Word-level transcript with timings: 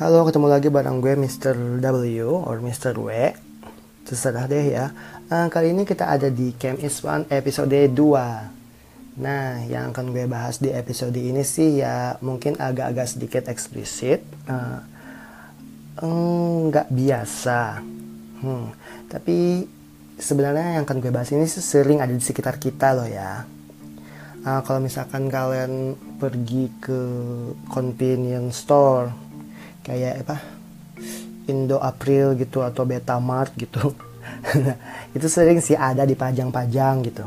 Halo, 0.00 0.24
ketemu 0.24 0.48
lagi 0.48 0.72
bareng 0.72 1.04
gue 1.04 1.12
Mr. 1.12 1.52
W 1.84 2.24
or 2.24 2.64
Mr. 2.64 2.96
W. 2.96 3.36
Terserah 4.08 4.48
deh 4.48 4.72
ya. 4.72 4.96
Uh, 5.28 5.52
kali 5.52 5.76
ini 5.76 5.84
kita 5.84 6.08
ada 6.08 6.32
di 6.32 6.56
Camp 6.56 6.80
Is 6.80 7.04
One 7.04 7.28
episode 7.28 7.68
2. 7.68 7.92
Nah, 9.20 9.60
yang 9.68 9.92
akan 9.92 10.16
gue 10.16 10.24
bahas 10.24 10.56
di 10.56 10.72
episode 10.72 11.12
ini 11.20 11.44
sih 11.44 11.84
ya 11.84 12.16
mungkin 12.24 12.56
agak-agak 12.56 13.12
sedikit 13.12 13.44
eksplisit. 13.52 14.24
Uh, 14.48 14.80
nggak 16.72 16.88
biasa. 16.88 17.84
Hmm, 18.40 18.72
tapi 19.04 19.68
sebenarnya 20.16 20.80
yang 20.80 20.88
akan 20.88 20.96
gue 21.04 21.12
bahas 21.12 21.28
ini 21.28 21.44
sering 21.44 22.00
ada 22.00 22.16
di 22.16 22.24
sekitar 22.24 22.56
kita 22.56 22.96
loh 22.96 23.04
ya. 23.04 23.44
Uh, 24.48 24.64
kalau 24.64 24.80
misalkan 24.80 25.28
kalian 25.28 25.92
pergi 26.16 26.72
ke 26.80 27.00
convenience 27.68 28.64
store 28.64 29.28
kayak 29.84 30.26
apa 30.26 30.36
Indo 31.50 31.80
April 31.82 32.38
gitu 32.38 32.62
atau 32.62 32.86
Betamart 32.86 33.52
gitu. 33.58 33.92
Itu 35.16 35.26
sering 35.26 35.58
sih 35.58 35.74
ada 35.74 36.06
di 36.06 36.14
pajang-pajang 36.14 36.94
gitu. 37.08 37.26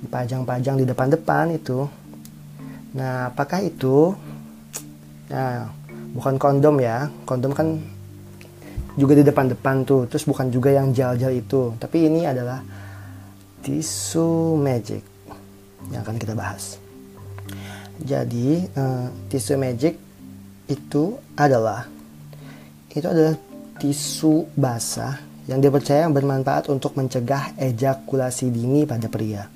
Dipajang-pajang 0.00 0.80
di 0.80 0.84
depan-depan 0.88 1.60
itu. 1.60 1.84
Nah 2.96 3.28
apakah 3.28 3.60
itu? 3.60 4.16
Nah 5.28 5.68
bukan 6.16 6.40
kondom 6.40 6.80
ya. 6.80 7.12
Kondom 7.28 7.52
kan 7.52 7.76
juga 8.96 9.12
di 9.12 9.24
depan-depan 9.28 9.84
tuh. 9.84 10.08
Terus 10.08 10.24
bukan 10.24 10.48
juga 10.48 10.72
yang 10.72 10.96
jal-jal 10.96 11.36
itu. 11.36 11.76
Tapi 11.76 12.08
ini 12.08 12.24
adalah 12.24 12.64
tisu 13.60 14.56
magic 14.56 15.04
yang 15.92 16.00
akan 16.00 16.16
kita 16.16 16.32
bahas. 16.32 16.80
Jadi 18.00 18.64
uh, 18.72 19.12
tisu 19.28 19.60
magic 19.60 20.00
itu 20.70 21.18
adalah 21.34 21.90
itu 22.90 23.06
adalah 23.06 23.34
tisu 23.82 24.46
basah 24.54 25.18
yang 25.50 25.58
dipercaya 25.58 26.06
bermanfaat 26.06 26.70
untuk 26.70 26.94
mencegah 26.94 27.58
ejakulasi 27.58 28.54
dini 28.54 28.86
pada 28.86 29.10
pria. 29.10 29.50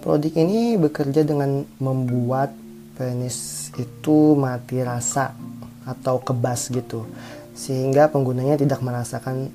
Produk 0.00 0.32
ini 0.40 0.80
bekerja 0.80 1.26
dengan 1.26 1.66
membuat 1.82 2.54
penis 2.96 3.68
itu 3.76 4.38
mati 4.38 4.80
rasa 4.80 5.36
atau 5.84 6.22
kebas 6.22 6.72
gitu, 6.72 7.04
sehingga 7.52 8.08
penggunanya 8.08 8.56
tidak 8.56 8.80
merasakan 8.80 9.52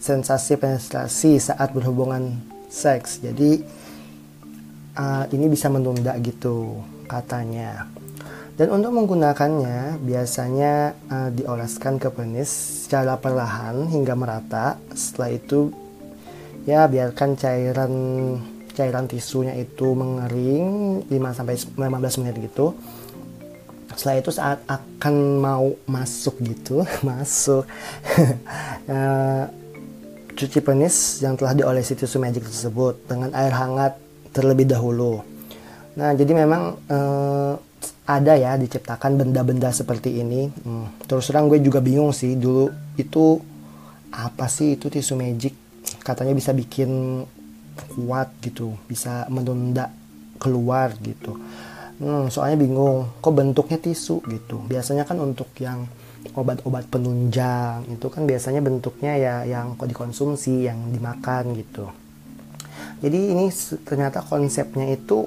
sensasi 0.00 0.56
penetrasi 0.56 1.40
saat 1.40 1.74
berhubungan 1.74 2.36
seks. 2.70 3.20
Jadi 3.20 3.64
uh, 4.96 5.24
ini 5.34 5.46
bisa 5.50 5.66
menunda 5.68 6.14
gitu 6.22 6.80
katanya. 7.10 7.84
Dan 8.56 8.72
untuk 8.72 8.88
menggunakannya, 8.96 10.00
biasanya 10.00 10.96
uh, 11.12 11.28
dioleskan 11.28 12.00
ke 12.00 12.08
penis 12.08 12.48
secara 12.88 13.20
perlahan 13.20 13.84
hingga 13.84 14.16
merata. 14.16 14.80
Setelah 14.96 15.36
itu, 15.36 15.68
ya 16.64 16.88
biarkan 16.88 17.36
cairan 17.36 17.92
cairan 18.72 19.04
tisunya 19.04 19.52
itu 19.60 19.92
mengering 19.92 21.00
5 21.04 21.36
sampai 21.36 21.54
15 21.60 22.20
menit 22.24 22.36
gitu. 22.48 22.72
Setelah 23.92 24.16
itu 24.24 24.30
saat 24.32 24.58
akan 24.64 25.14
mau 25.36 25.76
masuk 25.84 26.40
gitu, 26.40 26.80
masuk 27.08 27.68
uh, 28.88 29.44
cuci 30.36 30.60
penis 30.64 31.20
yang 31.20 31.36
telah 31.36 31.52
diolesi 31.52 31.92
tisu 31.92 32.16
magic 32.20 32.48
tersebut 32.48 33.04
dengan 33.04 33.36
air 33.36 33.52
hangat 33.52 34.00
terlebih 34.32 34.64
dahulu. 34.64 35.20
Nah, 35.96 36.12
jadi 36.12 36.32
memang 36.44 36.76
uh, 36.92 37.56
ada 38.06 38.38
ya 38.38 38.54
diciptakan 38.54 39.18
benda-benda 39.18 39.74
seperti 39.74 40.22
ini. 40.22 40.46
Hmm. 40.62 40.86
Terus 41.10 41.26
terang 41.26 41.50
gue 41.50 41.58
juga 41.58 41.82
bingung 41.82 42.14
sih 42.14 42.38
dulu 42.38 42.70
itu 42.94 43.42
apa 44.14 44.46
sih 44.46 44.78
itu 44.78 44.86
tisu 44.86 45.18
magic? 45.18 45.52
Katanya 46.06 46.32
bisa 46.32 46.54
bikin 46.54 47.22
kuat 47.98 48.30
gitu, 48.40 48.78
bisa 48.86 49.26
menunda 49.26 49.90
keluar 50.38 50.94
gitu. 51.02 51.34
Hmm, 51.98 52.30
soalnya 52.30 52.62
bingung, 52.62 53.10
kok 53.18 53.34
bentuknya 53.34 53.82
tisu 53.82 54.22
gitu. 54.30 54.62
Biasanya 54.70 55.02
kan 55.02 55.18
untuk 55.18 55.50
yang 55.58 55.90
obat-obat 56.34 56.86
penunjang 56.90 57.86
itu 57.90 58.06
kan 58.10 58.26
biasanya 58.26 58.62
bentuknya 58.62 59.18
ya 59.18 59.34
yang 59.46 59.74
kok 59.74 59.90
dikonsumsi, 59.90 60.70
yang 60.70 60.94
dimakan 60.94 61.58
gitu. 61.58 61.90
Jadi 63.02 63.34
ini 63.34 63.50
ternyata 63.82 64.22
konsepnya 64.22 64.94
itu 64.94 65.26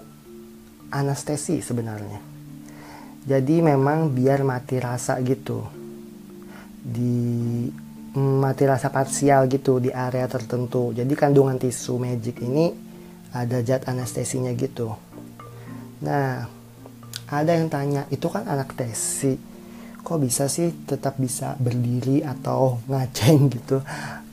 anestesi 0.89 1.61
sebenarnya 1.61 2.28
jadi 3.27 3.55
memang 3.59 4.15
biar 4.15 4.47
mati 4.47 4.79
rasa 4.79 5.19
gitu. 5.19 5.63
Di 6.79 7.67
mati 8.17 8.63
rasa 8.65 8.89
parsial 8.89 9.45
gitu 9.51 9.77
di 9.77 9.93
area 9.93 10.25
tertentu. 10.25 10.95
Jadi 10.95 11.13
kandungan 11.13 11.59
tisu 11.59 11.99
magic 11.99 12.41
ini 12.41 12.73
ada 13.35 13.61
zat 13.61 13.85
anestesinya 13.85 14.49
gitu. 14.57 14.95
Nah 16.01 16.47
ada 17.29 17.51
yang 17.53 17.69
tanya 17.69 18.09
itu 18.09 18.25
kan 18.25 18.49
anestesi 18.49 19.37
kok 19.99 20.17
bisa 20.17 20.49
sih 20.49 20.89
tetap 20.89 21.21
bisa 21.21 21.53
berdiri 21.59 22.25
atau 22.25 22.81
ngaceng 22.89 23.51
gitu? 23.53 23.77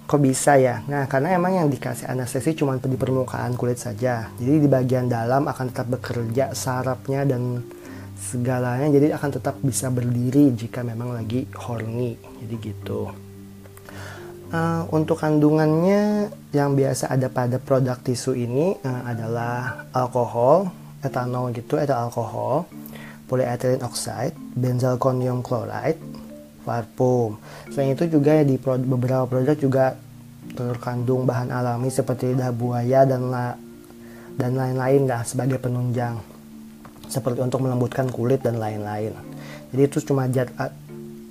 Kok 0.07 0.21
bisa 0.23 0.57
ya? 0.57 0.81
Nah 0.87 1.05
karena 1.11 1.37
emang 1.37 1.59
yang 1.61 1.69
dikasih 1.69 2.09
anestesi 2.09 2.57
cuma 2.57 2.79
di 2.81 2.97
permukaan 2.97 3.59
kulit 3.59 3.77
saja. 3.77 4.31
Jadi 4.41 4.63
di 4.63 4.69
bagian 4.71 5.11
dalam 5.11 5.45
akan 5.45 5.67
tetap 5.69 5.91
bekerja 5.93 6.55
sarapnya 6.57 7.29
dan 7.29 7.61
segalanya 8.17 8.89
jadi 8.89 9.15
akan 9.15 9.31
tetap 9.37 9.61
bisa 9.61 9.93
berdiri 9.93 10.51
jika 10.57 10.81
memang 10.81 11.13
lagi 11.13 11.45
horny. 11.55 12.17
Jadi 12.43 12.55
gitu. 12.59 13.13
Uh, 14.47 14.87
untuk 14.95 15.19
kandungannya 15.19 16.31
yang 16.55 16.79
biasa 16.79 17.11
ada 17.11 17.27
pada 17.27 17.59
produk 17.59 17.99
tisu 17.99 18.39
ini 18.39 18.79
uh, 18.79 19.03
adalah 19.11 19.91
alkohol 19.91 20.71
etanol 21.03 21.51
gitu 21.51 21.75
etal 21.83 22.07
alkohol 22.07 22.63
polyethylene 23.27 23.83
oxide 23.83 24.39
benzalkonium 24.55 25.43
chloride 25.43 25.99
parfum 26.63 27.43
selain 27.75 27.99
itu 27.99 28.07
juga 28.07 28.47
di 28.47 28.55
produk, 28.55 28.87
beberapa 28.87 29.25
produk 29.27 29.59
juga 29.59 29.99
terkandung 30.55 31.27
bahan 31.27 31.51
alami 31.51 31.91
seperti 31.91 32.31
lidah 32.31 32.55
buaya 32.55 33.03
dan 33.03 33.27
la, 33.27 33.59
dan 34.39 34.55
lain-lain 34.55 35.11
lah 35.11 35.27
sebagai 35.27 35.59
penunjang 35.59 36.23
seperti 37.07 37.43
untuk 37.43 37.63
melembutkan 37.63 38.11
kulit 38.11 38.43
dan 38.43 38.59
lain-lain. 38.59 39.15
Jadi 39.73 39.83
itu 39.83 39.99
cuma 40.07 40.27
zat 40.31 40.51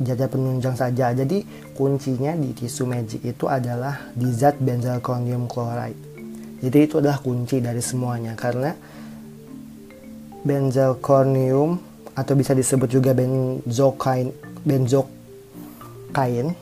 zat 0.01 0.29
penunjang 0.31 0.75
saja. 0.75 1.15
Jadi 1.15 1.43
kuncinya 1.75 2.35
di 2.35 2.51
tisu 2.51 2.83
magic 2.87 3.21
itu 3.23 3.45
adalah 3.47 4.11
di 4.11 4.27
zat 4.31 4.59
benzalkonium 4.59 5.47
chloride. 5.47 5.99
Jadi 6.59 6.77
itu 6.81 6.99
adalah 6.99 7.19
kunci 7.19 7.59
dari 7.61 7.83
semuanya 7.83 8.33
karena 8.33 8.73
benzalkonium 10.45 11.77
atau 12.15 12.33
bisa 12.33 12.55
disebut 12.55 12.87
juga 12.87 13.11
benzokain 13.11 14.31
benzokain 14.63 16.55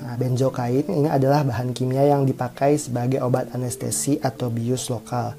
Nah, 0.00 0.16
benzokain 0.16 0.88
ini 0.88 1.08
adalah 1.12 1.44
bahan 1.44 1.76
kimia 1.76 2.08
yang 2.08 2.24
dipakai 2.24 2.80
sebagai 2.80 3.20
obat 3.20 3.52
anestesi 3.52 4.16
atau 4.16 4.48
bius 4.48 4.88
lokal 4.88 5.36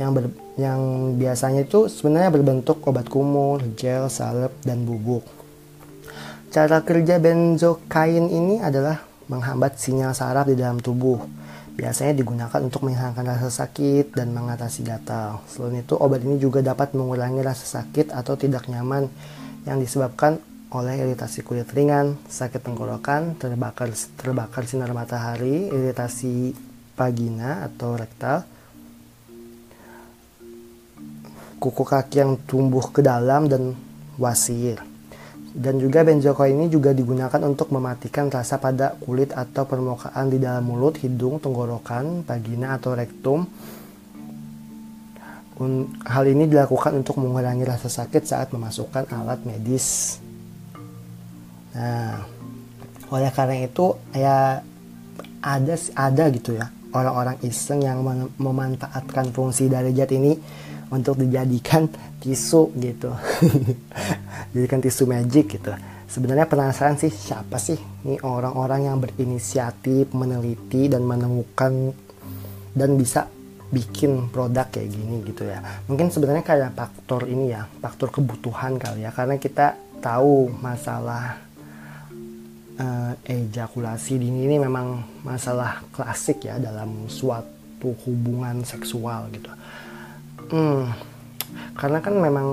yang 0.00 0.16
ber, 0.16 0.32
yang 0.56 0.80
biasanya 1.16 1.64
itu 1.64 1.88
sebenarnya 1.88 2.30
berbentuk 2.32 2.84
obat 2.88 3.08
kumur, 3.08 3.60
gel, 3.76 4.08
salep, 4.12 4.52
dan 4.64 4.84
bubuk. 4.84 5.24
Cara 6.52 6.84
kerja 6.84 7.16
benzokain 7.16 8.28
ini 8.28 8.60
adalah 8.60 9.00
menghambat 9.32 9.80
sinyal 9.80 10.12
saraf 10.12 10.44
di 10.44 10.56
dalam 10.56 10.76
tubuh. 10.84 11.20
Biasanya 11.72 12.12
digunakan 12.12 12.60
untuk 12.60 12.84
menghilangkan 12.84 13.24
rasa 13.24 13.64
sakit 13.64 14.12
dan 14.12 14.36
mengatasi 14.36 14.84
gatal. 14.84 15.40
Selain 15.48 15.80
itu, 15.80 15.96
obat 15.96 16.20
ini 16.20 16.36
juga 16.36 16.60
dapat 16.60 16.92
mengurangi 16.92 17.40
rasa 17.40 17.80
sakit 17.80 18.12
atau 18.12 18.36
tidak 18.36 18.68
nyaman 18.68 19.08
yang 19.64 19.80
disebabkan 19.80 20.36
oleh 20.72 21.00
iritasi 21.00 21.40
kulit 21.44 21.68
ringan, 21.72 22.20
sakit 22.28 22.60
tenggorokan, 22.64 23.36
terbakar 23.40 23.92
terbakar 24.20 24.64
sinar 24.68 24.92
matahari, 24.92 25.68
iritasi 25.68 26.52
vagina 26.96 27.64
atau 27.68 27.96
rektal, 27.96 28.44
kuku 31.62 31.86
kaki 31.86 32.18
yang 32.18 32.32
tumbuh 32.42 32.82
ke 32.90 32.98
dalam 33.06 33.46
dan 33.46 33.78
wasir. 34.18 34.82
Dan 35.52 35.78
juga 35.78 36.02
benzokain 36.02 36.56
ini 36.56 36.66
juga 36.72 36.90
digunakan 36.90 37.38
untuk 37.44 37.70
mematikan 37.70 38.26
rasa 38.32 38.58
pada 38.58 38.96
kulit 38.98 39.30
atau 39.36 39.68
permukaan 39.68 40.32
di 40.32 40.42
dalam 40.42 40.64
mulut, 40.64 40.98
hidung, 40.98 41.38
tenggorokan, 41.38 42.26
vagina 42.26 42.74
atau 42.74 42.96
rektum. 42.98 43.46
Hal 46.02 46.24
ini 46.26 46.50
dilakukan 46.50 46.98
untuk 46.98 47.22
mengurangi 47.22 47.62
rasa 47.62 47.86
sakit 47.86 48.26
saat 48.26 48.50
memasukkan 48.50 49.12
alat 49.12 49.44
medis. 49.46 50.18
Nah, 51.76 52.26
oleh 53.12 53.30
karena 53.30 53.62
itu 53.62 53.94
ya 54.16 54.64
ada 55.44 55.74
ada 55.94 56.24
gitu 56.32 56.56
ya 56.56 56.66
orang-orang 56.92 57.36
iseng 57.44 57.84
yang 57.84 58.00
memanfaatkan 58.36 59.32
fungsi 59.32 59.68
dari 59.68 59.92
zat 59.96 60.12
ini 60.12 60.32
untuk 60.92 61.16
dijadikan 61.16 61.88
tisu 62.20 62.76
gitu. 62.76 63.08
Jadikan 64.52 64.84
tisu 64.84 65.08
magic 65.08 65.56
gitu. 65.56 65.72
Sebenarnya 66.04 66.44
penasaran 66.44 67.00
sih 67.00 67.08
siapa 67.08 67.56
sih 67.56 67.80
nih 68.04 68.20
orang-orang 68.20 68.92
yang 68.92 69.00
berinisiatif 69.00 70.12
meneliti 70.12 70.92
dan 70.92 71.08
menemukan 71.08 71.96
dan 72.76 72.90
bisa 73.00 73.24
bikin 73.72 74.28
produk 74.28 74.68
kayak 74.68 74.92
gini 74.92 75.24
gitu 75.24 75.48
ya. 75.48 75.64
Mungkin 75.88 76.12
sebenarnya 76.12 76.44
kayak 76.44 76.76
faktor 76.76 77.24
ini 77.24 77.56
ya 77.56 77.64
faktor 77.80 78.12
kebutuhan 78.12 78.76
kali 78.76 79.08
ya. 79.08 79.10
Karena 79.16 79.40
kita 79.40 79.72
tahu 80.04 80.52
masalah 80.60 81.40
uh, 82.76 83.12
ejakulasi 83.24 84.20
dini 84.20 84.44
ini 84.44 84.60
memang 84.60 85.00
masalah 85.24 85.80
klasik 85.88 86.44
ya 86.44 86.60
dalam 86.60 87.08
suatu 87.08 87.96
hubungan 88.04 88.60
seksual 88.68 89.32
gitu 89.32 89.48
hmm, 90.50 90.80
karena 91.76 91.98
kan 92.02 92.14
memang 92.18 92.46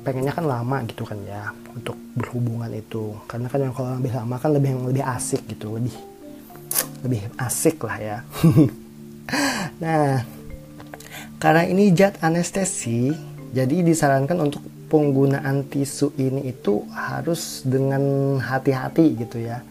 pengennya 0.00 0.32
kan 0.32 0.46
lama 0.48 0.76
gitu 0.88 1.04
kan 1.04 1.18
ya 1.28 1.52
untuk 1.76 1.96
berhubungan 2.16 2.72
itu. 2.72 3.14
Karena 3.28 3.46
kan 3.46 3.58
yang 3.60 3.74
kalau 3.76 3.96
lebih 4.00 4.12
lama 4.16 4.36
kan 4.40 4.50
lebih 4.56 4.70
lebih 4.88 5.04
asik 5.04 5.44
gitu 5.46 5.76
lebih 5.76 5.96
lebih 7.04 7.22
asik 7.40 7.76
lah 7.84 7.98
ya. 8.00 8.18
Nah 9.80 10.26
karena 11.38 11.62
ini 11.64 11.94
zat 11.94 12.18
anestesi 12.20 13.14
jadi 13.54 13.80
disarankan 13.86 14.36
untuk 14.42 14.60
penggunaan 14.90 15.70
tisu 15.70 16.12
ini 16.18 16.50
itu 16.50 16.82
harus 16.90 17.62
dengan 17.62 18.36
hati-hati 18.42 19.14
gitu 19.14 19.38
ya. 19.38 19.62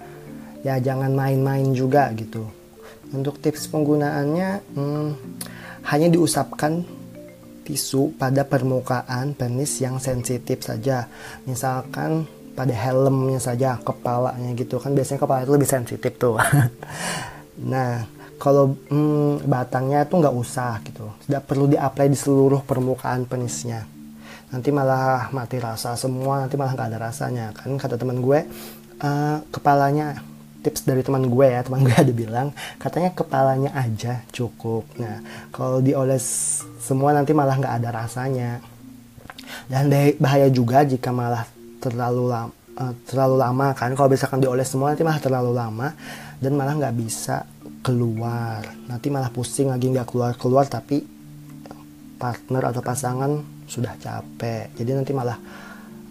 Ya 0.63 0.80
jangan 0.80 1.12
main-main 1.12 1.75
juga 1.75 2.07
gitu. 2.15 2.48
Untuk 3.12 3.38
tips 3.44 3.68
penggunaannya 3.68 4.50
hmm, 4.80 5.10
hanya 5.92 6.07
diusapkan 6.07 6.88
tisu 7.69 8.18
pada 8.18 8.42
permukaan 8.42 9.38
penis 9.38 9.77
yang 9.77 10.01
sensitif 10.01 10.66
saja. 10.66 11.06
Misalkan 11.45 12.25
pada 12.57 12.74
helmnya 12.74 13.38
saja, 13.38 13.77
kepalanya 13.77 14.57
gitu 14.57 14.81
kan 14.81 14.98
biasanya 14.98 15.21
kepala 15.21 15.45
itu 15.45 15.54
lebih 15.54 15.69
sensitif 15.69 16.12
tuh. 16.18 16.42
nah, 17.71 18.10
kalau 18.42 18.74
hmm, 18.89 19.45
batangnya 19.45 20.10
tuh 20.10 20.18
nggak 20.25 20.33
usah 20.33 20.81
gitu, 20.81 21.06
tidak 21.30 21.45
perlu 21.45 21.69
diapply 21.69 22.10
di 22.10 22.18
seluruh 22.18 22.66
permukaan 22.66 23.30
penisnya. 23.30 23.86
Nanti 24.50 24.74
malah 24.74 25.30
mati 25.30 25.62
rasa 25.62 25.94
semua, 25.94 26.42
nanti 26.42 26.57
malah 26.57 26.74
nggak 26.74 26.89
ada 26.89 27.00
rasanya 27.00 27.54
kan 27.54 27.69
kata 27.77 28.01
teman 28.01 28.18
gue, 28.18 28.39
uh, 29.06 29.38
kepalanya 29.54 30.18
tips 30.59 30.83
dari 30.83 31.00
teman 31.00 31.23
gue 31.31 31.47
ya 31.47 31.63
teman 31.63 31.88
gue 31.88 31.95
ada 32.03 32.13
bilang 32.13 32.51
katanya 32.77 33.15
kepalanya 33.15 33.71
aja 33.75 34.23
cukup. 34.31 34.85
Nah 35.00 35.23
kalau 35.56 35.79
dioles 35.79 36.59
semua 36.79 37.15
nanti 37.15 37.31
malah 37.31 37.56
nggak 37.56 37.75
ada 37.83 37.89
rasanya. 38.06 38.59
Dan 39.65 39.89
bahaya 40.21 40.45
juga 40.53 40.85
jika 40.85 41.09
malah 41.09 41.45
terlalu 41.81 42.29
lama 42.29 42.53
uh, 42.79 42.94
terlalu 43.07 43.35
lama 43.39 43.67
kan. 43.75 43.91
Kalau 43.94 44.09
misalkan 44.11 44.39
dioles 44.39 44.69
semua 44.69 44.95
nanti 44.95 45.03
malah 45.03 45.21
terlalu 45.21 45.51
lama 45.56 45.88
dan 46.39 46.51
malah 46.56 46.73
nggak 46.79 46.95
bisa 46.95 47.44
keluar. 47.83 48.63
Nanti 48.88 49.07
malah 49.12 49.31
pusing 49.31 49.71
lagi 49.71 49.91
nggak 49.91 50.07
keluar 50.07 50.33
keluar 50.39 50.65
tapi 50.67 51.03
partner 52.19 52.63
atau 52.71 52.81
pasangan 52.83 53.31
sudah 53.67 53.95
capek. 54.00 54.75
Jadi 54.75 54.91
nanti 54.91 55.12
malah 55.15 55.39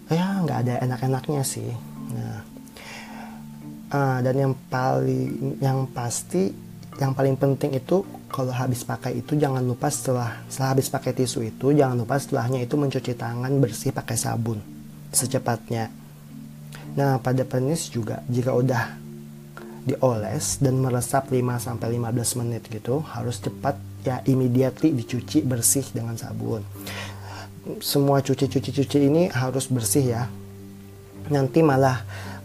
ya 0.09 0.41
nggak 0.41 0.59
ada 0.65 0.73
enak-enaknya 0.85 1.41
sih. 1.45 1.69
Nah 2.13 2.48
uh, 3.93 4.19
dan 4.21 4.35
yang 4.35 4.53
paling 4.69 5.57
yang 5.59 5.85
pasti 5.91 6.51
yang 6.99 7.15
paling 7.15 7.39
penting 7.39 7.79
itu 7.79 8.03
kalau 8.27 8.51
habis 8.51 8.83
pakai 8.83 9.17
itu 9.23 9.39
jangan 9.39 9.63
lupa 9.63 9.87
setelah 9.87 10.43
setelah 10.51 10.69
habis 10.75 10.87
pakai 10.91 11.15
tisu 11.15 11.47
itu 11.47 11.71
jangan 11.71 11.95
lupa 11.95 12.19
setelahnya 12.19 12.61
itu 12.61 12.75
mencuci 12.75 13.15
tangan 13.15 13.51
bersih 13.57 13.95
pakai 13.95 14.17
sabun 14.19 14.59
secepatnya. 15.09 15.89
Nah, 16.97 17.21
pada 17.21 17.45
penis 17.45 17.89
juga 17.89 18.21
jika 18.29 18.53
udah 18.53 18.97
dioles 19.85 20.59
dan 20.61 20.77
meresap 20.77 21.31
5 21.31 21.39
sampai 21.57 21.97
15 21.97 22.39
menit 22.43 22.63
gitu, 22.69 23.01
harus 23.01 23.41
cepat 23.41 23.77
ya 24.05 24.21
immediately 24.25 24.93
dicuci 24.93 25.41
bersih 25.45 25.85
dengan 25.89 26.17
sabun. 26.17 26.61
Semua 27.81 28.21
cuci-cuci-cuci 28.21 28.97
ini 28.97 29.29
harus 29.29 29.69
bersih 29.69 30.05
ya. 30.17 30.23
Nanti 31.29 31.61
malah 31.61 32.01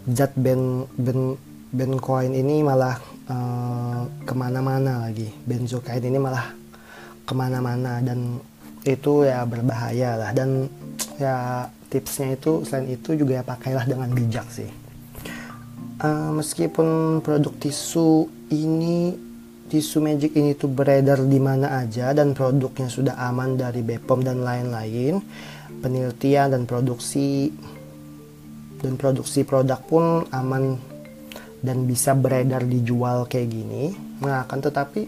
zat 0.09 0.33
ben 0.37 0.85
ben 0.95 1.39
bencoin 1.73 2.31
ini 2.31 2.61
malah 2.61 2.95
uh, 3.27 4.05
ke 4.23 4.33
mana-mana 4.37 5.09
lagi. 5.09 5.27
Benzokain 5.43 6.03
ini 6.03 6.17
malah 6.21 6.53
ke 7.25 7.33
mana-mana 7.33 7.99
dan 7.99 8.39
itu 8.85 9.25
ya 9.25 9.43
berbahaya 9.43 10.15
lah. 10.15 10.31
Dan 10.31 10.69
ya 11.17 11.67
tipsnya 11.89 12.37
itu 12.37 12.63
selain 12.63 12.95
itu 12.95 13.17
juga 13.17 13.41
ya 13.41 13.43
pakailah 13.43 13.85
dengan 13.89 14.09
bijak 14.13 14.47
sih. 14.51 14.69
Uh, 15.99 16.35
meskipun 16.35 17.19
produk 17.23 17.55
tisu 17.55 18.27
ini 18.51 19.15
tisu 19.65 19.97
magic 19.97 20.37
ini 20.37 20.53
tuh 20.53 20.69
beredar 20.69 21.25
di 21.25 21.41
mana 21.41 21.81
aja 21.81 22.13
dan 22.13 22.37
produknya 22.37 22.85
sudah 22.85 23.17
aman 23.17 23.57
dari 23.57 23.81
Bepom 23.81 24.21
dan 24.21 24.45
lain-lain 24.45 25.17
penelitian 25.81 26.53
dan 26.53 26.63
produksi 26.69 27.49
dan 28.85 29.01
produksi 29.01 29.41
produk 29.41 29.81
pun 29.81 30.29
aman 30.29 30.77
dan 31.65 31.89
bisa 31.89 32.13
beredar 32.13 32.61
dijual 32.61 33.25
kayak 33.25 33.49
gini. 33.49 33.97
Nah, 34.21 34.45
akan 34.45 34.61
tetapi 34.61 35.01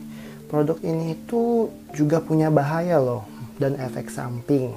produk 0.50 0.81
ini 0.81 1.13
itu 1.13 1.69
juga 1.94 2.18
punya 2.18 2.50
bahaya 2.50 2.97
loh 2.97 3.29
dan 3.62 3.77
efek 3.77 4.09
samping. 4.09 4.74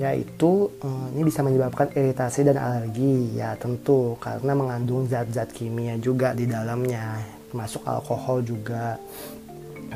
Yaitu 0.00 0.72
eh, 0.80 1.06
ini 1.12 1.28
bisa 1.28 1.44
menyebabkan 1.44 1.92
iritasi 1.92 2.48
dan 2.48 2.56
alergi. 2.56 3.36
Ya 3.36 3.52
tentu 3.60 4.16
karena 4.16 4.56
mengandung 4.56 5.04
zat-zat 5.04 5.52
kimia 5.52 6.00
juga 6.00 6.32
di 6.32 6.48
dalamnya 6.48 7.20
termasuk 7.52 7.84
alkohol 7.84 8.40
juga. 8.40 8.96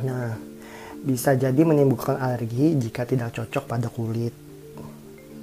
Nah 0.05 0.37
bisa 1.01 1.33
jadi 1.33 1.65
menimbulkan 1.65 2.21
alergi 2.21 2.77
jika 2.77 3.09
tidak 3.09 3.33
cocok 3.33 3.65
pada 3.65 3.89
kulit 3.89 4.50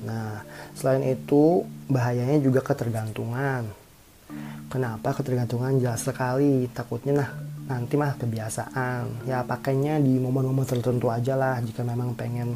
nah 0.06 0.46
selain 0.78 1.04
itu 1.06 1.66
bahayanya 1.88 2.38
juga 2.44 2.62
ketergantungan. 2.62 3.66
Kenapa 4.68 5.16
ketergantungan 5.16 5.80
jelas 5.80 6.04
sekali, 6.04 6.68
takutnya 6.76 7.24
nah 7.24 7.30
nanti 7.72 7.96
mah 7.96 8.16
kebiasaan. 8.20 9.28
Ya 9.28 9.44
pakainya 9.48 10.00
di 10.04 10.20
momen-momen 10.20 10.68
tertentu 10.68 11.08
aja 11.08 11.40
lah 11.40 11.64
jika 11.64 11.88
memang 11.88 12.12
pengen 12.14 12.52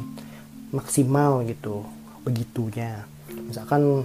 maksimal 0.72 1.40
gitu, 1.48 1.84
begitunya. 2.24 3.08
Misalkan 3.32 4.04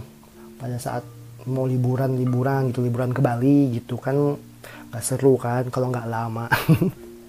pada 0.56 0.80
saat 0.80 1.04
mau 1.48 1.68
liburan-liburan 1.68 2.72
gitu, 2.72 2.84
liburan 2.84 3.12
ke 3.12 3.20
Bali 3.24 3.76
gitu 3.80 4.00
kan 4.00 4.40
gak 4.88 5.04
seru 5.04 5.36
kan 5.36 5.68
kalau 5.68 5.92
nggak 5.92 6.08
lama. 6.08 6.48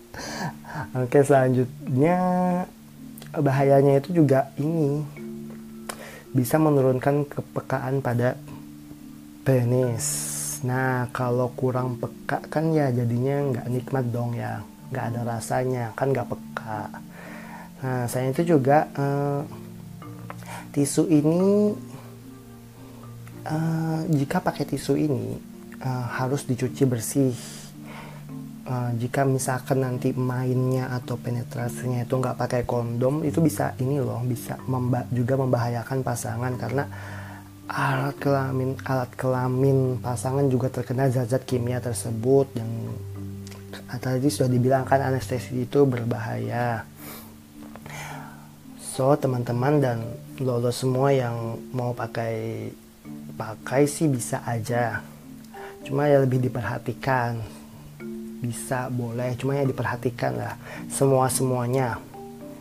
Oke 1.02 1.22
selanjutnya 1.26 2.18
bahayanya 3.34 3.98
itu 3.98 4.22
juga 4.22 4.50
ini 4.58 5.02
bisa 6.32 6.60
menurunkan 6.60 7.24
kepekaan 7.28 8.04
pada 8.04 8.36
penis. 9.46 10.06
Nah, 10.66 11.06
kalau 11.14 11.54
kurang 11.54 11.96
peka 11.96 12.42
kan 12.50 12.74
ya 12.74 12.90
jadinya 12.90 13.36
nggak 13.54 13.66
nikmat 13.70 14.04
dong 14.10 14.34
ya, 14.34 14.60
nggak 14.90 15.04
ada 15.14 15.20
rasanya, 15.24 15.94
kan 15.94 16.10
nggak 16.10 16.28
peka. 16.28 16.80
Nah, 17.78 18.04
saya 18.10 18.34
itu 18.34 18.58
juga 18.58 18.90
uh, 18.98 19.40
tisu 20.74 21.06
ini 21.08 21.72
uh, 23.46 24.00
jika 24.10 24.42
pakai 24.42 24.66
tisu 24.66 24.98
ini 24.98 25.38
uh, 25.80 26.06
harus 26.18 26.42
dicuci 26.42 26.82
bersih 26.84 27.57
uh, 28.68 28.90
jika 29.00 29.24
misalkan 29.24 29.80
nanti 29.80 30.12
mainnya 30.12 30.92
atau 30.92 31.16
penetrasinya 31.16 32.04
itu 32.04 32.14
nggak 32.14 32.36
pakai 32.36 32.62
kondom 32.68 33.24
itu 33.24 33.40
bisa 33.40 33.72
ini 33.80 33.98
loh 33.98 34.20
bisa 34.22 34.60
memba 34.68 35.08
juga 35.08 35.40
membahayakan 35.40 36.04
pasangan 36.04 36.52
karena 36.60 36.84
alat 37.68 38.16
kelamin 38.20 38.76
alat 38.84 39.12
kelamin 39.16 40.00
pasangan 40.00 40.46
juga 40.52 40.68
terkena 40.68 41.08
zat-zat 41.08 41.44
kimia 41.44 41.80
tersebut 41.80 42.48
yang 42.56 42.70
tadi 43.96 44.28
sudah 44.28 44.52
dibilang 44.52 44.84
kan 44.84 45.00
anestesi 45.00 45.64
itu 45.64 45.88
berbahaya. 45.88 46.84
So 48.84 49.16
teman-teman 49.16 49.80
dan 49.80 49.98
lolo 50.42 50.68
semua 50.68 51.08
yang 51.14 51.56
mau 51.72 51.96
pakai 51.96 52.68
pakai 53.32 53.88
sih 53.88 54.12
bisa 54.12 54.44
aja. 54.44 55.00
Cuma 55.86 56.04
ya 56.04 56.20
lebih 56.20 56.42
diperhatikan 56.42 57.57
bisa 58.38 58.86
boleh. 58.88 59.34
Cuma 59.38 59.58
ya 59.58 59.64
diperhatikan 59.66 60.32
lah. 60.38 60.54
Semua 60.90 61.26
semuanya 61.30 61.98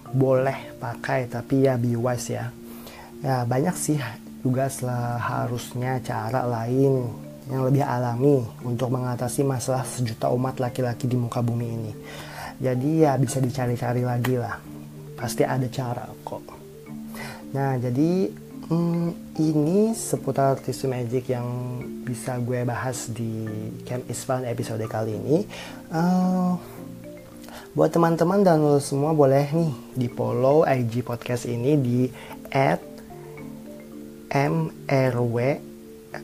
boleh 0.08 0.78
pakai 0.80 1.28
tapi 1.28 1.68
ya 1.68 1.76
be 1.76 1.94
wise 1.94 2.34
ya. 2.34 2.50
Ya 3.22 3.44
banyak 3.44 3.76
sih 3.76 3.98
juga 4.42 4.70
harusnya 5.20 6.00
cara 6.00 6.46
lain 6.46 7.10
yang 7.48 7.64
lebih 7.64 7.84
alami 7.84 8.44
untuk 8.64 8.92
mengatasi 8.92 9.44
masalah 9.44 9.84
sejuta 9.88 10.28
umat 10.32 10.60
laki-laki 10.60 11.08
di 11.08 11.16
muka 11.16 11.40
bumi 11.40 11.68
ini. 11.68 11.94
Jadi 12.58 13.06
ya 13.06 13.14
bisa 13.16 13.38
dicari-cari 13.38 14.02
lagi 14.04 14.36
lah. 14.36 14.58
Pasti 15.18 15.42
ada 15.48 15.66
cara 15.70 16.06
kok. 16.26 16.44
Nah 17.54 17.80
jadi 17.80 18.30
Hmm, 18.68 19.16
ini 19.40 19.96
seputar 19.96 20.60
tisu 20.60 20.92
magic 20.92 21.32
yang 21.32 21.48
bisa 22.04 22.36
gue 22.36 22.68
bahas 22.68 23.08
di 23.08 23.48
Camp 23.88 24.04
Isfan 24.12 24.44
episode 24.44 24.84
kali 24.92 25.16
ini. 25.16 25.48
Uh, 25.88 26.60
buat 27.72 27.96
teman-teman 27.96 28.44
dan 28.44 28.60
lo 28.60 28.84
semua 28.84 29.16
boleh 29.16 29.48
nih 29.56 29.72
di 29.96 30.12
follow 30.12 30.68
IG 30.68 31.00
podcast 31.00 31.48
ini 31.48 31.80
di 31.80 32.12
at 32.52 32.84
mrw 34.36 35.38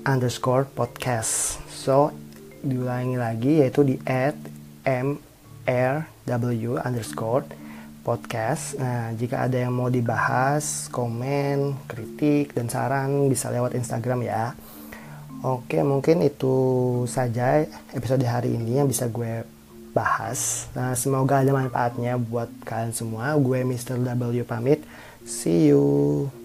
underscore 0.04 0.68
podcast. 0.68 1.64
So 1.72 2.12
diulangi 2.60 3.16
lagi 3.16 3.64
yaitu 3.64 3.88
di 3.88 3.96
at 4.04 4.36
mrw 4.84 6.68
underscore 6.76 7.63
podcast. 8.04 8.76
Nah, 8.76 9.16
jika 9.16 9.48
ada 9.48 9.56
yang 9.56 9.72
mau 9.72 9.88
dibahas, 9.88 10.92
komen, 10.92 11.88
kritik, 11.88 12.52
dan 12.52 12.68
saran 12.68 13.32
bisa 13.32 13.48
lewat 13.50 13.74
Instagram 13.80 14.28
ya. 14.28 14.54
Oke, 15.44 15.80
mungkin 15.84 16.24
itu 16.24 16.56
saja 17.08 17.64
episode 17.96 18.24
hari 18.28 18.56
ini 18.60 18.84
yang 18.84 18.88
bisa 18.88 19.08
gue 19.08 19.48
bahas. 19.96 20.68
Nah, 20.76 20.96
semoga 21.00 21.40
ada 21.40 21.56
manfaatnya 21.56 22.20
buat 22.20 22.52
kalian 22.68 22.92
semua. 22.92 23.36
Gue 23.40 23.64
Mr. 23.64 24.00
W 24.00 24.44
pamit. 24.44 24.84
See 25.24 25.72
you. 25.72 26.43